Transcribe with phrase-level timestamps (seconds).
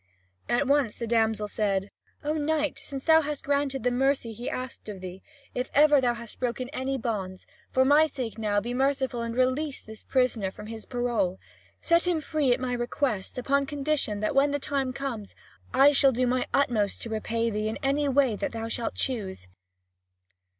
[0.49, 1.91] At once the damsel said:
[2.23, 5.21] "O knight, since thou hast granted the mercy he asked of thee,
[5.53, 9.79] if ever thou hast broken any bonds, for my sake now be merciful and release
[9.79, 11.39] this prisoner from his parole.
[11.81, 15.35] Set him free at my request, upon condition that when the time comes,
[15.71, 19.47] I shall do my utmost to repay thee in any way that thou shalt choose."